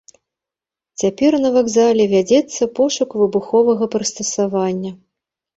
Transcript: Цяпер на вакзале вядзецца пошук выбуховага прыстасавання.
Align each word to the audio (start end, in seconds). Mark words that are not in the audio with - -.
Цяпер 1.01 1.31
на 1.43 1.51
вакзале 1.57 2.03
вядзецца 2.15 2.69
пошук 2.79 3.09
выбуховага 3.23 3.93
прыстасавання. 3.97 4.91